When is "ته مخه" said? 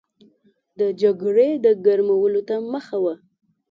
2.49-2.97